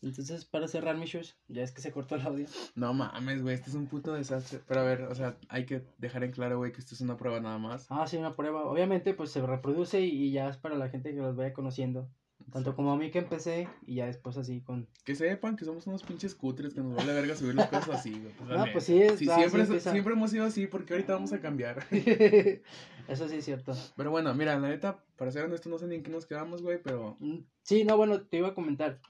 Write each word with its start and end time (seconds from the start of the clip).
Entonces, 0.00 0.44
para 0.44 0.68
cerrar, 0.68 0.96
mis 0.96 1.10
shows, 1.10 1.36
ya 1.48 1.62
es 1.62 1.72
que 1.72 1.80
se 1.80 1.90
cortó 1.90 2.14
el 2.14 2.22
audio. 2.22 2.46
No 2.76 2.94
mames, 2.94 3.42
güey, 3.42 3.54
este 3.54 3.70
es 3.70 3.74
un 3.74 3.86
puto 3.86 4.14
desastre. 4.14 4.60
Pero 4.66 4.80
a 4.80 4.84
ver, 4.84 5.02
o 5.02 5.14
sea, 5.14 5.36
hay 5.48 5.66
que 5.66 5.82
dejar 5.98 6.22
en 6.24 6.30
claro, 6.30 6.58
güey, 6.58 6.70
que 6.72 6.80
esto 6.80 6.94
es 6.94 7.00
una 7.00 7.16
prueba 7.16 7.40
nada 7.40 7.58
más. 7.58 7.86
Ah, 7.90 8.06
sí, 8.06 8.16
una 8.16 8.34
prueba. 8.36 8.64
Obviamente, 8.66 9.12
pues 9.14 9.30
se 9.30 9.44
reproduce 9.44 10.00
y, 10.00 10.30
ya 10.30 10.48
es 10.48 10.56
para 10.56 10.76
la 10.76 10.88
gente 10.88 11.12
que 11.14 11.20
los 11.20 11.34
vaya 11.34 11.52
conociendo. 11.52 12.08
Tanto 12.52 12.76
como 12.76 12.92
a 12.92 12.96
mí 12.96 13.10
que 13.10 13.18
empecé 13.18 13.68
y 13.84 13.96
ya 13.96 14.06
después 14.06 14.36
así 14.38 14.60
con... 14.62 14.88
Que 15.04 15.16
sepan 15.16 15.56
que 15.56 15.64
somos 15.64 15.86
unos 15.88 16.04
pinches 16.04 16.34
cutres 16.36 16.72
que 16.72 16.80
nos 16.80 16.94
vale 16.94 17.12
verga 17.12 17.34
subir 17.34 17.56
las 17.56 17.68
cosas 17.68 17.88
así, 17.96 18.10
güey. 18.12 18.32
Pues, 18.38 18.48
No, 18.48 18.64
pues 18.72 18.84
sí, 18.84 19.02
es- 19.02 19.18
Sí, 19.18 19.26
ah, 19.28 19.34
siempre, 19.34 19.62
sí 19.62 19.66
empieza. 19.66 19.90
siempre 19.90 20.12
hemos 20.14 20.30
sido 20.30 20.44
así 20.44 20.66
porque 20.68 20.94
ahorita 20.94 21.14
vamos 21.14 21.32
a 21.32 21.40
cambiar. 21.40 21.84
Eso 23.08 23.28
sí 23.28 23.36
es 23.36 23.44
cierto. 23.44 23.74
Pero 23.96 24.10
bueno, 24.10 24.32
mira, 24.34 24.58
la 24.58 24.68
neta, 24.68 25.02
para 25.16 25.30
ser 25.32 25.44
honesto, 25.44 25.68
no 25.68 25.78
sé 25.78 25.86
ni 25.88 25.96
en 25.96 26.02
qué 26.02 26.10
nos 26.10 26.26
quedamos, 26.26 26.62
güey, 26.62 26.80
pero... 26.82 27.16
Mm, 27.20 27.38
Sí, 27.62 27.84
no, 27.84 27.96
bueno, 27.98 28.22
te 28.22 28.38
iba 28.38 28.48
a 28.48 28.54
comentar. 28.54 29.00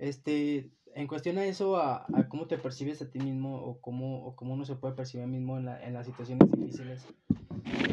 Este, 0.00 0.70
en 0.94 1.06
cuestión 1.06 1.36
a 1.36 1.44
eso, 1.44 1.76
a, 1.76 2.06
a 2.14 2.28
cómo 2.30 2.46
te 2.46 2.56
percibes 2.56 3.02
a 3.02 3.10
ti 3.10 3.18
mismo 3.18 3.62
o 3.62 3.80
cómo, 3.82 4.24
o 4.24 4.34
cómo 4.34 4.54
uno 4.54 4.64
se 4.64 4.74
puede 4.76 4.94
percibir 4.94 5.26
mismo 5.26 5.58
en, 5.58 5.66
la, 5.66 5.86
en 5.86 5.92
las 5.92 6.06
situaciones 6.06 6.50
difíciles. 6.50 7.06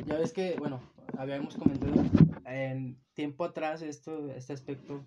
Ya 0.06 0.18
ves 0.18 0.32
que, 0.32 0.56
bueno, 0.58 0.80
habíamos 1.18 1.56
comentado 1.58 2.02
en 2.46 2.98
tiempo 3.14 3.44
atrás 3.44 3.82
esto, 3.82 4.32
este 4.32 4.54
aspecto 4.54 5.04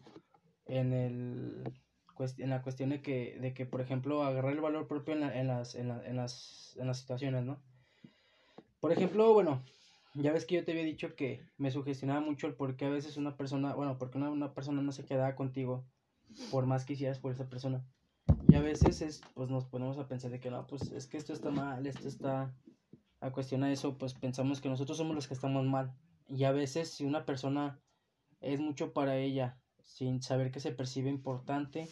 en 0.67 0.93
el 0.93 1.65
en 2.37 2.51
la 2.51 2.61
cuestión 2.61 2.91
de 2.91 3.01
que, 3.01 3.39
de 3.41 3.55
que, 3.55 3.65
por 3.65 3.81
ejemplo, 3.81 4.23
agarrar 4.23 4.53
el 4.53 4.61
valor 4.61 4.87
propio 4.87 5.15
en, 5.15 5.21
la- 5.21 5.41
en, 5.41 5.47
las, 5.47 5.75
en, 5.75 5.89
la- 5.89 6.07
en, 6.07 6.17
las, 6.17 6.77
en 6.79 6.87
las 6.87 6.99
situaciones, 6.99 7.45
¿no? 7.47 7.63
Por 8.81 8.93
ejemplo, 8.93 9.33
bueno, 9.33 9.63
ya 10.15 10.31
ves 10.31 10.45
que 10.45 10.57
yo 10.57 10.65
te 10.67 10.73
había 10.73 10.85
dicho 10.85 11.17
que 11.17 11.41
me 11.57 11.71
sugestionaba 11.71 12.21
mucho 12.21 12.47
el 12.47 12.53
por 12.53 12.77
qué 12.77 12.85
a 12.85 12.91
veces 12.91 13.17
una 13.17 13.39
persona, 13.39 13.75
bueno, 13.75 13.97
porque 13.97 14.19
una, 14.19 14.29
una 14.29 14.53
persona 14.53 14.83
no 14.83 14.93
se 14.93 15.07
quedaba 15.07 15.35
contigo 15.35 15.87
por 16.51 16.67
más 16.67 16.85
que 16.85 16.95
hicieras 16.95 17.19
por 17.19 17.33
esa 17.33 17.49
persona. 17.49 17.85
Y 18.49 18.55
a 18.55 18.61
veces 18.61 19.03
es, 19.03 19.21
pues 19.35 19.51
nos 19.51 19.65
ponemos 19.67 19.99
a 19.99 20.09
pensar 20.09 20.31
de 20.31 20.41
que 20.41 20.51
no, 20.51 20.67
pues 20.67 20.91
es 20.93 21.07
que 21.07 21.17
esto 21.17 21.33
está 21.33 21.51
mal, 21.51 21.87
esto 21.87 22.09
está... 22.09 22.55
A 23.23 23.33
cuestión 23.33 23.63
a 23.65 23.71
eso, 23.71 23.99
pues 23.99 24.15
pensamos 24.15 24.63
que 24.63 24.71
nosotros 24.71 24.97
somos 24.97 25.15
los 25.15 25.29
que 25.29 25.35
estamos 25.35 25.67
mal. 25.67 25.93
Y 26.29 26.45
a 26.45 26.53
veces 26.53 26.89
si 26.91 27.05
una 27.05 27.27
persona 27.27 27.79
es 28.41 28.61
mucho 28.61 28.93
para 28.95 29.17
ella, 29.19 29.59
sin 29.83 30.23
saber 30.23 30.51
que 30.51 30.61
se 30.61 30.73
percibe 30.73 31.11
importante, 31.11 31.87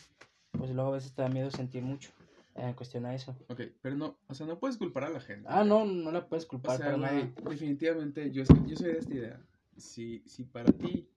pues 0.52 0.70
luego 0.70 0.90
a 0.90 0.94
veces 0.94 1.12
te 1.12 1.20
da 1.20 1.28
miedo 1.28 1.50
sentir 1.50 1.82
mucho 1.82 2.10
en 2.54 2.72
cuestión 2.72 3.04
a 3.04 3.14
eso. 3.14 3.36
Ok, 3.48 3.60
pero 3.82 3.94
no, 3.96 4.16
o 4.26 4.34
sea, 4.34 4.46
no 4.46 4.58
puedes 4.58 4.78
culpar 4.78 5.04
a 5.04 5.10
la 5.10 5.20
gente. 5.20 5.46
Ah, 5.50 5.64
no, 5.64 5.84
no 5.84 6.10
la 6.12 6.26
puedes 6.26 6.46
O 6.46 6.48
culpar 6.48 6.78
sea, 6.78 6.86
para 6.86 6.96
güey, 6.96 7.10
nada. 7.12 7.32
definitivamente, 7.50 8.30
yo, 8.30 8.46
soy- 8.46 8.64
yo 8.66 8.76
soy 8.76 8.92
de 8.92 8.98
esta 8.98 9.14
idea. 9.14 9.40
Si, 9.76 10.22
si 10.26 10.44
para 10.44 10.72
ti 10.72 11.10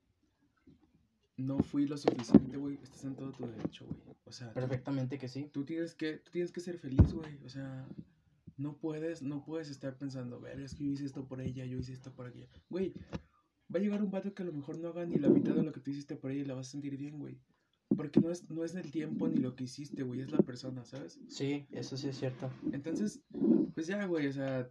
no 1.38 1.60
fui 1.60 1.88
lo 1.88 1.98
suficiente, 1.98 2.58
güey, 2.58 2.78
estás 2.84 3.04
en 3.06 3.16
todo 3.16 3.32
tu 3.32 3.46
derecho, 3.48 3.86
güey. 3.86 4.16
O 4.26 4.32
sea, 4.32 4.50
tú- 4.50 4.54
Perfectamente 4.56 5.18
que 5.18 5.28
sí. 5.28 5.50
tú 5.52 5.64
tienes 5.66 5.96
que, 5.96 6.18
tú 6.18 6.32
tienes 6.32 6.52
que 6.52 6.60
ser 6.62 6.78
feliz, 6.78 7.14
güey. 7.14 7.38
O 7.46 7.50
sea, 7.50 7.88
no 8.58 8.78
puedes, 8.78 9.22
no 9.22 9.44
puedes 9.44 9.70
estar 9.70 9.98
pensando, 9.98 10.40
ver, 10.40 10.60
es 10.60 10.76
que 10.76 10.86
yo 10.86 10.92
hice 10.92 11.06
esto 11.06 11.26
por 11.28 11.42
ella, 11.42 11.66
yo 11.66 11.78
hice 11.80 11.94
esto 11.94 12.12
por 12.14 12.28
ella. 12.28 12.48
Güey, 12.70 12.94
va 13.74 13.80
a 13.80 13.82
llegar 13.82 14.04
un 14.04 14.12
vato 14.12 14.34
que 14.34 14.44
a 14.44 14.46
lo 14.46 14.54
mejor 14.54 14.78
no 14.80 14.90
haga 14.90 15.06
ni 15.06 15.16
la 15.18 15.30
mitad 15.30 15.54
de 15.56 15.64
lo 15.64 15.72
que 15.72 15.80
tú 15.80 15.92
hiciste 15.92 16.16
por 16.16 16.32
ella 16.32 16.42
y 16.42 16.46
la 16.46 16.54
vas 16.54 16.68
a 16.68 16.72
sentir 16.72 16.96
bien, 16.98 17.18
güey. 17.18 17.40
Porque 17.96 18.20
no 18.22 18.30
es, 18.32 18.50
no 18.50 18.64
es 18.64 18.74
el 18.76 18.90
tiempo 18.92 19.28
ni 19.28 19.38
lo 19.38 19.56
que 19.56 19.64
hiciste, 19.66 20.04
güey, 20.04 20.22
es 20.22 20.32
la 20.32 20.38
persona, 20.40 20.86
¿sabes? 20.86 21.20
Sí, 21.28 21.66
eso 21.72 21.98
sí 21.98 22.08
es 22.08 22.18
cierto. 22.18 22.50
Entonces, 22.72 23.22
pues 23.74 23.88
ya, 23.88 24.06
güey, 24.06 24.28
o 24.28 24.34
sea, 24.34 24.70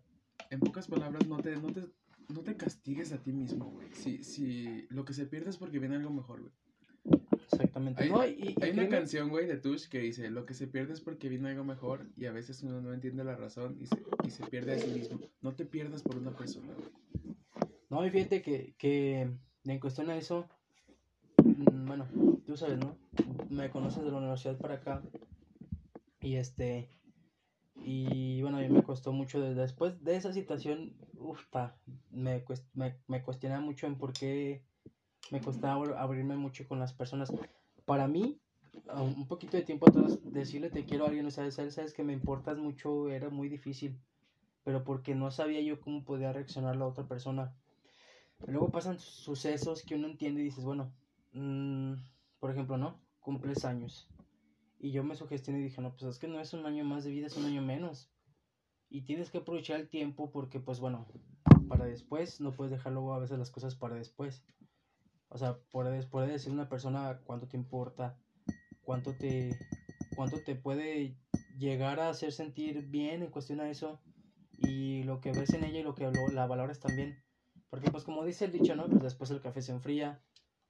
en 0.51 0.61
pocas 0.61 0.87
palabras, 0.89 1.27
no 1.27 1.37
te, 1.39 1.55
no 1.57 1.71
te, 1.73 1.85
no 2.33 2.41
te 2.41 2.57
castigues 2.57 3.13
a 3.13 3.19
ti 3.23 3.33
mismo, 3.33 3.67
güey. 3.71 3.89
Si, 3.93 4.23
si 4.25 4.87
lo 4.91 5.05
que 5.05 5.13
se 5.15 5.27
pierde 5.27 5.51
es 5.51 5.57
porque 5.57 5.79
viene 5.79 5.97
algo 5.97 6.11
mejor, 6.11 6.41
güey. 6.41 6.53
Exactamente. 7.45 8.03
Hay, 8.03 8.11
No, 8.11 8.25
y- 8.27 8.55
y 8.59 8.63
hay 8.63 8.71
una 8.71 8.89
canción, 8.89 9.29
güey, 9.29 9.47
de 9.47 9.57
Tush 9.57 9.89
que 9.89 9.99
dice, 9.99 10.31
lo 10.31 10.47
que 10.47 10.55
se 10.55 10.67
pierde 10.69 10.93
es 10.93 11.01
porque 11.01 11.29
viene 11.29 11.51
algo 11.51 11.65
mejor 11.65 12.07
y 12.17 12.27
a 12.27 12.33
veces 12.33 12.63
uno 12.63 12.81
no 12.81 12.93
entiende 12.93 13.25
la 13.25 13.37
razón 13.37 13.77
y 13.81 13.87
se, 13.87 14.03
y 14.25 14.31
se 14.31 14.45
pierde 14.47 14.75
a 14.75 14.79
sí 14.79 14.91
mismo. 14.91 15.19
No 15.43 15.55
te 15.55 15.65
pierdas 15.65 16.03
por 16.03 16.17
una 16.17 16.31
persona, 16.37 16.73
güey. 16.75 16.89
No, 17.89 18.07
y 18.07 18.11
fíjate 18.11 18.41
que, 18.43 18.75
que 18.79 19.29
en 19.65 19.81
cuestión 19.81 20.11
a 20.11 20.17
eso, 20.17 20.49
mm, 21.43 21.87
bueno, 21.87 22.07
tú 22.47 22.57
sabes, 22.57 22.79
¿no? 22.79 22.97
Me 23.51 23.69
conoces 23.71 24.05
de 24.05 24.11
la 24.13 24.19
universidad 24.19 24.57
para 24.59 24.75
acá. 24.75 25.03
Y 26.21 26.37
este, 26.37 26.89
y 27.85 28.41
bueno, 28.43 28.59
a 28.59 28.61
mí 28.61 28.69
me 28.69 28.83
costó 28.85 29.13
mucho 29.13 29.41
desde 29.41 29.61
después 29.63 30.05
de 30.05 30.15
esa 30.17 30.33
situación, 30.33 30.95
uf, 31.19 31.41
ta, 31.51 31.77
me, 32.11 32.45
me, 32.75 32.97
me 33.07 33.23
cuestionaba 33.23 33.61
mucho 33.61 33.87
en 33.87 33.97
por 33.97 34.13
qué 34.13 34.63
me 35.31 35.41
costaba 35.41 35.77
abr- 35.79 35.97
abrirme 35.97 36.37
mucho 36.37 36.67
con 36.67 36.79
las 36.79 36.93
personas. 36.93 37.33
Para 37.85 38.07
mí, 38.09 38.41
un 38.95 39.27
poquito 39.29 39.57
de 39.57 39.63
tiempo 39.63 39.89
atrás, 39.89 40.19
decirle 40.33 40.71
te 40.71 40.85
quiero 40.85 41.05
a 41.05 41.09
alguien, 41.09 41.27
o 41.27 41.31
sea, 41.31 41.51
sabes, 41.51 41.75
sabes 41.75 41.93
que 41.95 42.05
me 42.05 42.13
importas 42.13 42.59
mucho, 42.59 43.09
era 43.11 43.31
muy 43.31 43.49
difícil. 43.49 43.99
Pero 44.65 44.85
porque 44.85 45.15
no 45.15 45.31
sabía 45.31 45.61
yo 45.63 45.81
cómo 45.81 46.05
podía 46.05 46.33
reaccionar 46.33 46.77
la 46.77 46.87
otra 46.87 47.05
persona. 47.09 47.55
Luego 48.47 48.71
pasan 48.71 48.99
sucesos 48.99 49.83
que 49.83 49.95
uno 49.95 50.07
entiende 50.07 50.41
y 50.41 50.45
dices, 50.45 50.65
bueno, 50.65 50.93
mm, 51.33 51.95
por 52.39 52.51
ejemplo, 52.51 52.77
¿no? 52.77 53.01
Cumples 53.21 53.65
años. 53.65 54.09
Y 54.79 54.93
yo 54.93 55.05
me 55.05 55.15
sugestioné 55.15 55.61
y 55.61 55.65
dije, 55.65 55.81
no, 55.83 55.91
pues 55.91 56.05
es 56.05 56.19
que 56.19 56.27
no 56.29 56.41
es 56.41 56.53
un 56.53 56.65
año 56.67 56.85
más 56.85 57.05
de 57.05 57.11
vida, 57.11 57.27
es 57.27 57.37
un 57.37 57.45
año 57.47 57.63
menos. 57.63 58.11
Y 58.89 59.03
tienes 59.03 59.31
que 59.31 59.39
aprovechar 59.39 59.81
el 59.81 59.89
tiempo 59.89 60.31
porque, 60.31 60.59
pues 60.61 60.81
bueno, 60.81 61.07
para 61.71 61.85
después, 61.87 62.41
no 62.41 62.51
puedes 62.51 62.73
dejar 62.73 62.93
luego 62.93 63.15
a 63.15 63.21
veces 63.21 63.39
las 63.39 63.51
cosas 63.51 63.77
para 63.77 63.95
después. 63.95 64.43
O 65.29 65.39
sea, 65.39 65.57
puede, 65.71 66.03
puede 66.03 66.27
decir 66.27 66.53
una 66.53 66.69
persona 66.69 67.21
cuánto 67.25 67.47
te 67.47 67.57
importa, 67.57 68.19
cuánto 68.83 69.15
te, 69.15 69.57
cuánto 70.17 70.43
te 70.43 70.57
puede 70.57 71.17
llegar 71.57 72.01
a 72.01 72.09
hacer 72.11 72.33
sentir 72.33 72.83
bien 72.89 73.23
en 73.23 73.31
cuestión 73.31 73.61
a 73.61 73.71
eso 73.71 74.01
y 74.59 75.05
lo 75.05 75.21
que 75.21 75.31
ves 75.31 75.55
en 75.55 75.63
ella 75.63 75.79
y 75.79 75.83
lo 75.85 75.95
que 75.95 76.11
lo- 76.11 76.29
la 76.33 76.47
valoras 76.49 76.81
también. 76.81 77.23
Porque 77.71 77.93
pues 77.93 78.03
como 78.03 78.25
dice 78.25 78.47
el 78.47 78.53
dicho, 78.53 78.75
¿no? 78.75 78.87
Pues 78.89 79.03
después 79.05 79.31
el 79.31 79.41
café 79.41 79.63
se 79.63 79.71
enfría, 79.71 80.21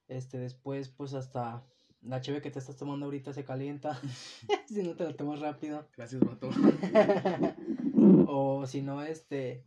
este 0.07 0.37
después 0.37 0.89
pues 0.89 1.15
hasta 1.15 1.65
la 2.03 2.21
cheve 2.21 2.41
que 2.43 2.51
te 2.51 2.59
estás 2.59 2.77
tomando 2.77 3.05
ahorita 3.07 3.33
se 3.33 3.43
calienta 3.43 3.99
si 4.67 4.83
no 4.83 4.95
te 4.95 5.05
la 5.05 5.15
tomas 5.15 5.39
rápido. 5.39 5.87
Gracias, 5.97 6.21
vato. 6.21 6.49
o 8.27 8.65
si 8.67 8.81
no, 8.83 9.01
este, 9.01 9.65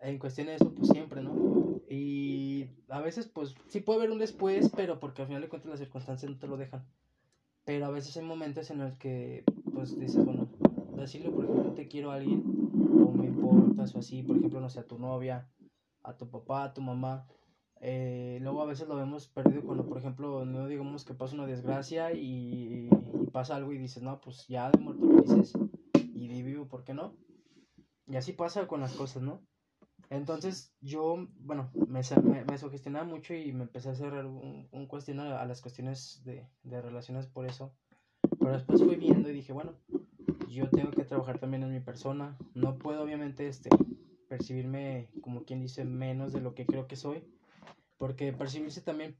en 0.00 0.18
cuestión 0.18 0.48
de 0.48 0.54
eso, 0.56 0.72
pues 0.74 0.88
siempre, 0.88 1.22
¿no? 1.22 1.80
Y 1.88 2.68
a 2.88 3.00
veces, 3.00 3.26
pues 3.28 3.54
sí 3.68 3.80
puede 3.80 4.00
haber 4.00 4.10
un 4.10 4.18
después, 4.18 4.70
pero 4.74 5.00
porque 5.00 5.22
al 5.22 5.28
final 5.28 5.42
de 5.42 5.48
cuentas 5.48 5.70
las 5.70 5.80
circunstancias 5.80 6.30
no 6.30 6.38
te 6.38 6.46
lo 6.46 6.56
dejan. 6.56 6.86
Pero 7.64 7.86
a 7.86 7.90
veces 7.90 8.16
hay 8.16 8.24
momentos 8.24 8.70
en 8.70 8.78
los 8.78 8.96
que, 8.98 9.44
pues 9.72 9.98
dices, 9.98 10.24
bueno, 10.24 10.48
decirle, 10.96 11.30
por 11.30 11.44
ejemplo, 11.44 11.72
te 11.72 11.88
quiero 11.88 12.10
a 12.10 12.16
alguien, 12.16 12.42
o 13.04 13.12
me 13.12 13.26
importas, 13.26 13.94
o 13.94 13.98
así, 13.98 14.22
por 14.22 14.36
ejemplo, 14.36 14.60
no 14.60 14.68
sé, 14.68 14.80
a 14.80 14.86
tu 14.86 14.98
novia, 14.98 15.50
a 16.02 16.16
tu 16.16 16.30
papá, 16.30 16.64
a 16.64 16.74
tu 16.74 16.80
mamá. 16.80 17.26
Eh, 17.80 18.38
luego 18.40 18.62
a 18.62 18.66
veces 18.66 18.88
lo 18.88 18.96
vemos 18.96 19.28
perdido 19.28 19.62
cuando, 19.62 19.86
por 19.86 19.98
ejemplo, 19.98 20.44
no 20.44 20.66
digamos 20.66 21.04
que 21.04 21.14
pasa 21.14 21.34
una 21.34 21.46
desgracia 21.46 22.12
y, 22.12 22.88
y 22.88 23.26
pasa 23.32 23.56
algo 23.56 23.72
y 23.72 23.78
dices, 23.78 24.02
no, 24.02 24.20
pues 24.20 24.46
ya 24.46 24.70
de 24.70 24.78
muerto 24.78 25.04
lo 25.04 25.20
dices 25.20 25.52
y 25.92 26.42
vivo, 26.42 26.66
¿por 26.66 26.84
qué 26.84 26.94
no? 26.94 27.14
Y 28.06 28.16
así 28.16 28.32
pasa 28.32 28.66
con 28.66 28.80
las 28.80 28.94
cosas, 28.94 29.22
¿no? 29.22 29.42
Entonces 30.10 30.72
yo, 30.80 31.26
bueno, 31.38 31.70
me, 31.74 32.00
me, 32.22 32.44
me 32.44 32.58
sugestionaba 32.58 33.04
mucho 33.04 33.34
y 33.34 33.52
me 33.52 33.64
empecé 33.64 33.88
a 33.88 33.92
hacer 33.92 34.12
un, 34.24 34.68
un 34.70 34.86
cuestión 34.86 35.20
a, 35.20 35.44
las 35.44 35.60
cuestiones 35.60 36.22
de, 36.24 36.46
de 36.62 36.80
relaciones 36.80 37.26
por 37.26 37.46
eso. 37.46 37.74
Pero 38.38 38.52
después 38.52 38.82
fui 38.82 38.96
viendo 38.96 39.28
y 39.28 39.34
dije, 39.34 39.52
bueno, 39.52 39.72
yo 40.48 40.68
tengo 40.70 40.90
que 40.90 41.04
trabajar 41.04 41.38
también 41.38 41.64
en 41.64 41.72
mi 41.72 41.80
persona. 41.80 42.36
No 42.54 42.78
puedo 42.78 43.02
obviamente 43.02 43.48
este, 43.48 43.68
percibirme, 44.28 45.08
como 45.22 45.44
quien 45.44 45.60
dice, 45.60 45.84
menos 45.84 46.32
de 46.32 46.40
lo 46.40 46.54
que 46.54 46.66
creo 46.66 46.86
que 46.86 46.96
soy. 46.96 47.24
Porque 47.98 48.32
percibirse 48.32 48.82
también 48.82 49.16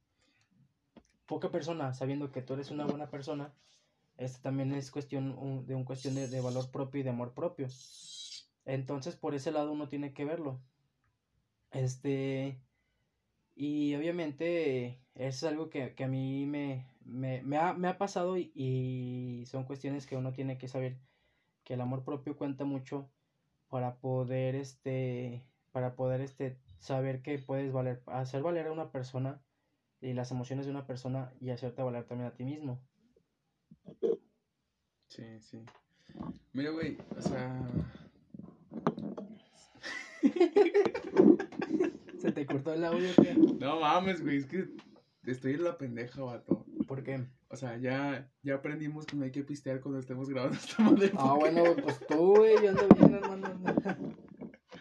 poca 1.27 1.51
persona, 1.51 1.95
sabiendo 1.95 2.31
que 2.31 2.43
tú 2.43 2.55
eres 2.55 2.71
una 2.71 2.87
buena 2.87 3.11
persona, 3.11 3.53
este 4.17 4.41
también 4.41 4.73
es 4.73 4.91
cuestión 4.91 5.67
de 5.67 5.75
un 5.75 5.85
cuestión 5.85 6.15
de, 6.15 6.29
de 6.29 6.41
valor 6.41 6.71
propio 6.71 7.01
y 7.01 7.05
de 7.05 7.11
amor 7.11 7.35
propio. 7.35 7.69
Entonces, 8.65 9.17
por 9.17 9.35
ese 9.35 9.51
lado 9.51 9.73
uno 9.73 9.89
tiene 9.89 10.13
que 10.13 10.25
verlo. 10.25 10.61
Este, 11.73 12.61
y 13.55 13.95
obviamente 13.95 15.01
es 15.15 15.43
algo 15.45 15.71
que, 15.71 15.95
que 15.95 16.05
a 16.05 16.09
mí 16.09 16.47
me, 16.47 16.87
me, 17.05 17.43
me 17.43 17.57
ha, 17.57 17.73
me 17.73 17.89
ha 17.89 17.99
pasado 17.99 18.37
y, 18.37 18.53
y 18.55 19.47
son 19.47 19.65
cuestiones 19.65 20.07
que 20.07 20.17
uno 20.17 20.33
tiene 20.33 20.59
que 20.59 20.69
saber 20.69 20.99
que 21.65 21.75
el 21.75 21.81
amor 21.81 22.05
propio 22.05 22.37
cuenta 22.37 22.65
mucho 22.65 23.11
para 23.69 23.97
poder 23.97 24.55
este 24.55 25.45
para 25.73 25.97
poder 25.97 26.21
este 26.21 26.59
saber 26.79 27.23
que 27.23 27.39
puedes 27.39 27.73
valer 27.73 28.03
hacer 28.07 28.43
valer 28.43 28.69
a 28.69 28.73
una 28.73 28.93
persona 28.93 29.43
y 30.01 30.13
las 30.13 30.31
emociones 30.31 30.67
de 30.67 30.73
una 30.73 30.87
persona 30.87 31.33
y 31.41 31.51
hacerte 31.51 31.83
valer 31.83 32.05
también 32.05 32.29
a 32.29 32.35
ti 32.35 32.45
mismo. 32.45 32.81
Sí, 35.09 35.41
sí. 35.41 35.65
Mira, 36.53 36.71
güey, 36.71 36.99
o 37.17 37.23
sea... 37.23 37.67
¿Se 42.19 42.33
te 42.33 42.47
cortó 42.47 42.73
el 42.73 42.85
audio? 42.85 43.09
¿qué? 43.23 43.35
No 43.35 43.81
mames, 43.81 44.23
güey, 44.23 44.39
es 44.39 44.47
que 44.47 44.69
estoy 45.25 45.55
en 45.55 45.65
la 45.65 45.79
pendeja, 45.79 46.23
vato. 46.23 46.65
¿Por 46.87 47.03
qué? 47.03 47.27
O 47.49 47.57
sea, 47.57 47.77
ya, 47.77 48.31
ya 48.43 48.55
aprendimos 48.57 49.07
que 49.07 49.17
no 49.17 49.25
hay 49.25 49.31
que 49.31 49.43
pistear 49.43 49.81
cuando 49.81 50.01
estemos 50.01 50.29
grabando 50.29 50.57
esta 50.57 50.83
madre. 50.83 51.13
Ah, 51.17 51.35
bueno, 51.39 51.63
pues 51.83 52.01
tú, 52.07 52.37
güey, 52.37 52.55
yo 52.63 52.71
ando 52.71 52.89
bien, 52.89 53.15
hermano. 53.15 54.17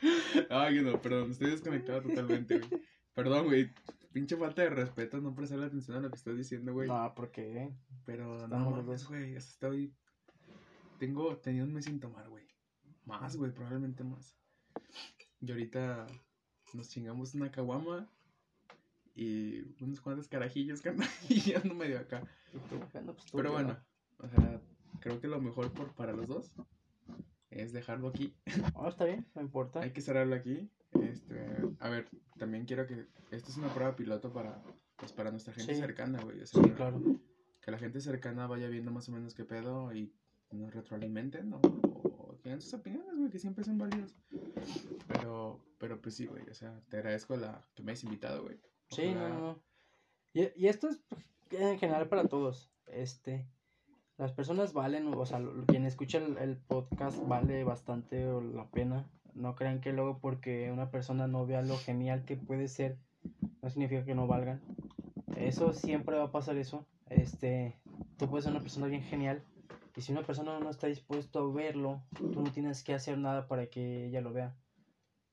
Ay, 0.49 0.81
no, 0.81 1.01
perdón, 1.01 1.31
estoy 1.31 1.51
desconectado 1.51 2.01
totalmente, 2.01 2.59
güey. 2.59 2.81
Perdón, 3.13 3.45
güey. 3.45 3.71
Pinche 4.11 4.37
falta 4.37 4.61
de 4.61 4.69
respeto, 4.69 5.19
no 5.19 5.35
prestarle 5.35 5.65
atención 5.65 5.97
a 5.97 5.99
lo 5.99 6.09
que 6.09 6.15
estás 6.15 6.37
diciendo, 6.37 6.73
güey. 6.73 6.87
No, 6.87 7.13
porque 7.15 7.73
Pero 8.05 8.37
no 8.37 8.43
Estamos 8.43 8.77
los 8.77 8.85
mames, 8.85 9.07
güey. 9.07 9.35
Estoy. 9.35 9.93
Tengo. 10.99 11.37
Tenía 11.37 11.63
un 11.63 11.73
mes 11.73 11.85
sin 11.85 11.99
tomar, 11.99 12.29
güey. 12.29 12.45
Más, 13.05 13.35
güey, 13.35 13.51
probablemente 13.51 14.03
más. 14.03 14.37
Y 15.41 15.51
ahorita 15.51 16.07
nos 16.73 16.89
chingamos 16.89 17.33
una 17.35 17.51
caguama 17.51 18.09
y 19.15 19.61
unos 19.81 20.01
cuantos 20.01 20.27
carajillos 20.27 20.81
que 20.81 20.89
andan 20.89 21.07
y 21.29 21.39
ya 21.39 21.59
ando 21.59 21.73
medio 21.75 21.99
acá. 21.99 22.21
¿Y 22.53 22.57
tú? 22.69 22.77
Bueno, 22.91 23.13
pues 23.13 23.31
Pero 23.31 23.49
¿qué 23.49 23.49
bueno, 23.49 23.77
o 24.19 24.27
sea, 24.27 24.61
creo 24.99 25.21
que 25.21 25.27
lo 25.27 25.39
mejor 25.41 25.71
por, 25.73 25.93
para 25.93 26.13
los 26.13 26.27
dos 26.27 26.53
es 27.49 27.71
dejarlo 27.71 28.09
aquí. 28.09 28.35
Ah, 28.75 28.89
está 28.89 29.05
bien, 29.05 29.25
no 29.35 29.41
importa. 29.41 29.81
Hay 29.81 29.91
que 29.91 30.01
cerrarlo 30.01 30.35
aquí. 30.35 30.69
Este, 31.01 31.45
a 31.79 31.89
ver, 31.89 32.09
también 32.37 32.65
quiero 32.65 32.85
que. 32.87 33.05
Esto 33.31 33.51
es 33.51 33.57
una 33.57 33.73
prueba 33.73 33.95
piloto 33.95 34.31
para. 34.33 34.61
Pues 34.97 35.11
para 35.11 35.29
nuestra 35.31 35.53
gente 35.53 35.73
Sí. 35.75 35.79
cercana, 35.81 36.21
güey. 36.21 36.41
O 36.41 36.47
sea, 36.47 36.63
Sí, 36.63 36.69
claro. 36.71 37.01
que 37.61 37.71
la 37.71 37.77
gente 37.77 37.99
cercana 37.99 38.47
vaya 38.47 38.67
viendo 38.69 38.91
más 38.91 39.09
o 39.09 39.11
menos 39.11 39.33
qué 39.33 39.43
pedo 39.43 39.93
y 39.93 40.13
nos 40.51 40.73
retroalimenten 40.73 41.49
¿no? 41.49 41.59
Den 42.49 42.61
sus 42.61 42.73
opiniones, 42.73 43.15
güey, 43.17 43.29
que 43.29 43.39
siempre 43.39 43.63
son 43.63 43.77
válidas. 43.77 44.15
Pero, 45.07 45.59
pero 45.77 46.01
pues 46.01 46.15
sí, 46.15 46.25
güey, 46.25 46.43
o 46.49 46.53
sea, 46.53 46.79
te 46.89 46.97
agradezco 46.97 47.35
la 47.35 47.61
que 47.73 47.83
me 47.83 47.91
hayas 47.91 48.03
invitado, 48.03 48.43
güey. 48.43 48.59
Sí, 48.89 49.13
no, 49.13 49.29
no, 49.29 49.39
no. 49.39 49.63
Y, 50.33 50.49
y 50.55 50.67
esto 50.67 50.89
es 50.89 51.01
pues, 51.09 51.23
en 51.51 51.79
general 51.79 52.07
para 52.07 52.27
todos. 52.27 52.71
Este, 52.87 53.47
las 54.17 54.31
personas 54.31 54.73
valen, 54.73 55.13
o 55.13 55.25
sea, 55.25 55.41
quien 55.67 55.85
escucha 55.85 56.19
el, 56.19 56.37
el 56.37 56.57
podcast 56.57 57.17
vale 57.27 57.63
bastante 57.63 58.25
la 58.53 58.69
pena. 58.69 59.09
No 59.33 59.55
crean 59.55 59.81
que 59.81 59.91
luego 59.91 60.19
porque 60.19 60.71
una 60.71 60.91
persona 60.91 61.27
no 61.27 61.45
vea 61.45 61.61
lo 61.61 61.77
genial 61.77 62.23
que 62.25 62.37
puede 62.37 62.67
ser, 62.67 62.97
no 63.61 63.69
significa 63.69 64.05
que 64.05 64.15
no 64.15 64.27
valgan. 64.27 64.61
Eso 65.35 65.73
siempre 65.73 66.17
va 66.17 66.25
a 66.25 66.31
pasar 66.31 66.57
eso. 66.57 66.85
Este, 67.09 67.75
tú 68.17 68.29
puedes 68.29 68.45
ser 68.45 68.53
una 68.53 68.61
persona 68.61 68.87
bien 68.87 69.03
genial 69.03 69.43
y 69.95 70.01
si 70.01 70.11
una 70.11 70.23
persona 70.23 70.59
no 70.59 70.69
está 70.69 70.87
dispuesto 70.87 71.39
a 71.39 71.53
verlo, 71.53 72.03
tú 72.17 72.41
no 72.41 72.51
tienes 72.51 72.83
que 72.83 72.93
hacer 72.93 73.17
nada 73.17 73.47
para 73.47 73.67
que 73.67 74.05
ella 74.07 74.21
lo 74.21 74.33
vea. 74.33 74.55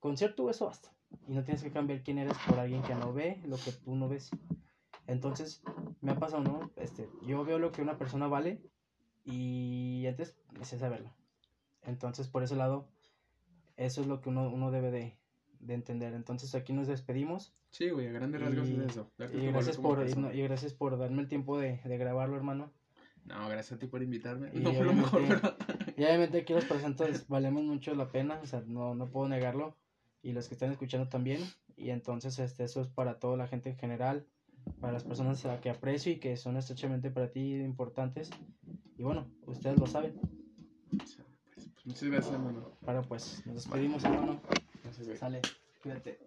Con 0.01 0.17
ser 0.17 0.35
tú 0.35 0.49
eso 0.51 0.67
basta. 0.67 0.93
Y 1.29 1.33
no 1.35 1.45
tienes 1.45 1.63
que 1.63 1.71
cambiar 1.71 2.03
quién 2.03 2.19
eres 2.19 2.37
por 2.47 2.59
alguien 2.59 2.83
que 2.83 2.95
no 2.95 3.13
ve 3.13 3.41
lo 3.47 3.57
que 3.57 3.73
tú 3.73 3.95
no 3.95 4.09
ves. 4.09 4.31
Entonces, 5.07 5.63
me 6.01 6.13
ha 6.13 6.19
pasado, 6.19 6.43
¿no? 6.43 6.71
Este, 6.77 7.09
yo 7.27 7.45
veo 7.45 7.59
lo 7.59 7.73
que 7.73 7.83
una 7.83 7.99
persona 7.99 8.29
vale 8.29 8.63
y 9.25 10.07
antes 10.09 10.37
necesito 10.53 10.81
saberlo. 10.81 11.13
Entonces, 11.83 12.29
por 12.29 12.43
ese 12.43 12.57
lado, 12.57 12.89
eso 13.77 14.01
es 14.01 14.07
lo 14.07 14.21
que 14.21 14.29
uno, 14.29 14.49
uno 14.49 14.71
debe 14.71 14.91
de, 14.91 15.19
de 15.61 15.75
entender. 15.75 16.15
Entonces, 16.15 16.55
aquí 16.55 16.73
nos 16.73 16.87
despedimos. 16.87 17.55
Sí, 17.71 17.91
güey, 17.91 18.07
a 18.09 18.13
grandes 18.13 18.41
rasgos 18.41 18.69
Y- 18.69 18.75
es 18.77 18.91
eso. 18.91 19.11
Y 19.33 19.47
gracias, 19.53 19.77
por, 19.79 20.09
y, 20.09 20.15
no- 20.15 20.33
y 20.33 20.43
gracias 20.43 20.73
por 20.75 20.99
darme 20.99 21.23
el 21.23 21.29
tiempo 21.29 21.59
de, 21.59 21.81
de 21.85 21.99
grabarlo, 21.99 22.37
hermano. 22.37 22.73
No, 23.25 23.49
gracias 23.49 23.73
a 23.73 23.79
ti 23.79 23.87
por 23.87 24.03
invitarme. 24.03 24.51
Y 24.53 24.59
no 24.59 24.73
fue 24.73 24.85
lo 24.85 24.93
mejor, 24.93 25.29
¿verdad? 25.29 25.57
Y 25.97 26.05
obviamente 26.05 26.39
aquí 26.39 26.53
los 26.53 26.65
presentes 26.65 27.29
valemos 27.29 27.63
mucho 27.65 27.95
la 27.95 28.11
pena, 28.11 28.41
o 28.43 28.47
sea, 28.47 28.63
no, 28.67 28.95
no 28.95 29.11
puedo 29.11 29.29
negarlo. 29.29 29.77
Y 30.23 30.33
los 30.33 30.49
que 30.49 30.55
están 30.55 30.71
escuchando 30.71 31.09
también. 31.09 31.41
Y 31.77 31.91
entonces 31.91 32.39
este, 32.39 32.65
eso 32.65 32.81
es 32.81 32.89
para 32.89 33.19
toda 33.19 33.37
la 33.37 33.47
gente 33.47 33.71
en 33.71 33.77
general, 33.77 34.27
para 34.81 34.93
las 34.93 35.05
personas 35.05 35.45
a 35.47 35.61
que 35.61 35.71
aprecio 35.71 36.13
y 36.13 36.21
que 36.21 36.37
son 36.37 36.57
estrechamente 36.57 37.11
para 37.11 37.31
ti 37.31 37.55
importantes. 37.57 38.31
Y 38.97 39.03
bueno, 39.03 39.31
ustedes 39.47 39.79
lo 39.79 39.87
saben. 39.87 40.21
Pues, 40.91 41.19
pues, 41.55 41.71
muchas 41.85 42.09
gracias, 42.09 42.35
hermano. 42.35 42.71
Para 42.85 43.03
pues, 43.03 43.43
nos 43.47 43.57
despedimos, 43.57 44.05
hermano. 44.05 44.41
Sale, 45.19 45.41
cuídate. 45.83 46.19